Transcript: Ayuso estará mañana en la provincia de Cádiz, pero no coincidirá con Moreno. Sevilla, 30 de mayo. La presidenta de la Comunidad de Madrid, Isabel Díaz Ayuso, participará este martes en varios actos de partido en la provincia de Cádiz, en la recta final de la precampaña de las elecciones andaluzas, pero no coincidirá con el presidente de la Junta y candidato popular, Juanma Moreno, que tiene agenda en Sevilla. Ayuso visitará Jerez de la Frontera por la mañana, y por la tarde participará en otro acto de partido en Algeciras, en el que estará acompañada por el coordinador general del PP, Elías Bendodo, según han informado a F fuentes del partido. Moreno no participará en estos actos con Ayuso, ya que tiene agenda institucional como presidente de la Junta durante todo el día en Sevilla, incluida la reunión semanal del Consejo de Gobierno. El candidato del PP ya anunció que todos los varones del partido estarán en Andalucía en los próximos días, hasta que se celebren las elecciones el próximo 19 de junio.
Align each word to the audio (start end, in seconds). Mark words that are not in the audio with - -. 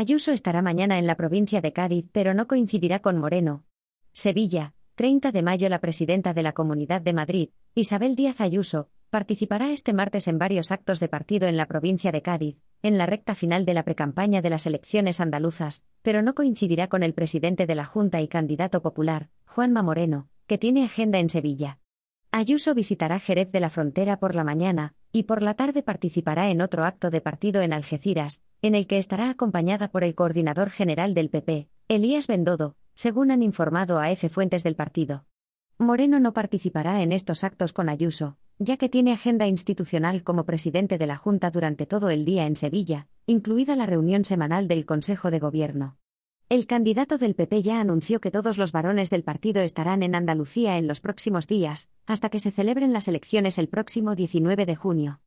Ayuso 0.00 0.32
estará 0.32 0.62
mañana 0.62 0.98
en 0.98 1.06
la 1.06 1.14
provincia 1.14 1.60
de 1.60 1.74
Cádiz, 1.74 2.06
pero 2.10 2.32
no 2.32 2.46
coincidirá 2.46 3.00
con 3.00 3.18
Moreno. 3.18 3.66
Sevilla, 4.14 4.72
30 4.94 5.30
de 5.30 5.42
mayo. 5.42 5.68
La 5.68 5.78
presidenta 5.78 6.32
de 6.32 6.42
la 6.42 6.54
Comunidad 6.54 7.02
de 7.02 7.12
Madrid, 7.12 7.50
Isabel 7.74 8.16
Díaz 8.16 8.40
Ayuso, 8.40 8.88
participará 9.10 9.72
este 9.72 9.92
martes 9.92 10.26
en 10.26 10.38
varios 10.38 10.72
actos 10.72 11.00
de 11.00 11.08
partido 11.08 11.48
en 11.48 11.58
la 11.58 11.66
provincia 11.66 12.12
de 12.12 12.22
Cádiz, 12.22 12.56
en 12.82 12.96
la 12.96 13.04
recta 13.04 13.34
final 13.34 13.66
de 13.66 13.74
la 13.74 13.82
precampaña 13.82 14.40
de 14.40 14.48
las 14.48 14.64
elecciones 14.64 15.20
andaluzas, 15.20 15.84
pero 16.00 16.22
no 16.22 16.34
coincidirá 16.34 16.88
con 16.88 17.02
el 17.02 17.12
presidente 17.12 17.66
de 17.66 17.74
la 17.74 17.84
Junta 17.84 18.22
y 18.22 18.28
candidato 18.28 18.80
popular, 18.80 19.28
Juanma 19.44 19.82
Moreno, 19.82 20.30
que 20.46 20.56
tiene 20.56 20.82
agenda 20.82 21.18
en 21.18 21.28
Sevilla. 21.28 21.78
Ayuso 22.32 22.74
visitará 22.74 23.18
Jerez 23.18 23.52
de 23.52 23.60
la 23.60 23.68
Frontera 23.68 24.18
por 24.18 24.34
la 24.34 24.44
mañana, 24.44 24.94
y 25.12 25.24
por 25.24 25.42
la 25.42 25.54
tarde 25.54 25.82
participará 25.82 26.50
en 26.50 26.60
otro 26.60 26.84
acto 26.84 27.10
de 27.10 27.20
partido 27.20 27.62
en 27.62 27.72
Algeciras, 27.72 28.42
en 28.62 28.74
el 28.74 28.86
que 28.86 28.98
estará 28.98 29.30
acompañada 29.30 29.88
por 29.88 30.04
el 30.04 30.14
coordinador 30.14 30.70
general 30.70 31.14
del 31.14 31.30
PP, 31.30 31.68
Elías 31.88 32.26
Bendodo, 32.26 32.76
según 32.94 33.30
han 33.30 33.42
informado 33.42 33.98
a 33.98 34.10
F 34.10 34.28
fuentes 34.28 34.62
del 34.62 34.76
partido. 34.76 35.24
Moreno 35.78 36.20
no 36.20 36.32
participará 36.32 37.02
en 37.02 37.12
estos 37.12 37.42
actos 37.42 37.72
con 37.72 37.88
Ayuso, 37.88 38.36
ya 38.58 38.76
que 38.76 38.90
tiene 38.90 39.12
agenda 39.12 39.46
institucional 39.46 40.22
como 40.22 40.44
presidente 40.44 40.98
de 40.98 41.06
la 41.06 41.16
Junta 41.16 41.50
durante 41.50 41.86
todo 41.86 42.10
el 42.10 42.26
día 42.26 42.46
en 42.46 42.56
Sevilla, 42.56 43.08
incluida 43.26 43.76
la 43.76 43.86
reunión 43.86 44.24
semanal 44.24 44.68
del 44.68 44.84
Consejo 44.84 45.30
de 45.30 45.38
Gobierno. 45.38 45.96
El 46.50 46.66
candidato 46.66 47.16
del 47.16 47.36
PP 47.36 47.62
ya 47.62 47.78
anunció 47.78 48.20
que 48.20 48.32
todos 48.32 48.58
los 48.58 48.72
varones 48.72 49.08
del 49.08 49.22
partido 49.22 49.62
estarán 49.62 50.02
en 50.02 50.16
Andalucía 50.16 50.78
en 50.78 50.88
los 50.88 50.98
próximos 50.98 51.46
días, 51.46 51.88
hasta 52.06 52.28
que 52.28 52.40
se 52.40 52.50
celebren 52.50 52.92
las 52.92 53.06
elecciones 53.06 53.56
el 53.56 53.68
próximo 53.68 54.16
19 54.16 54.66
de 54.66 54.74
junio. 54.74 55.18